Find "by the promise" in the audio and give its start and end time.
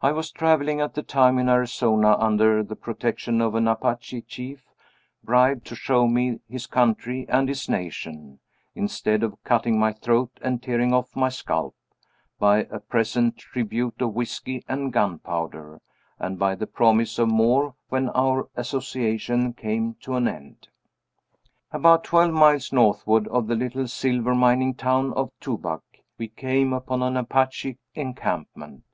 16.38-17.18